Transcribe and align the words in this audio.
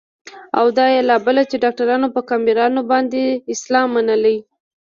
او 0.59 0.65
دا 0.77 0.85
يې 0.95 1.01
لا 1.09 1.17
بله 1.25 1.41
چې 1.49 1.55
ډاکتر 1.63 1.85
پر 2.15 2.21
کافرانو 2.29 2.81
باندې 2.91 3.21
اسلام 3.53 3.87
منلى. 3.95 4.37